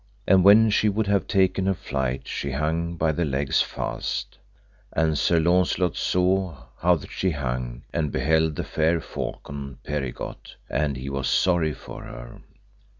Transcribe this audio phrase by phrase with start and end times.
[0.25, 4.39] And when she would have taken her flight she hung by the legs fast;
[4.91, 11.11] and Sir Launcelot saw how she hung, and beheld the fair falcon perigot, and he
[11.11, 12.41] was sorry for her.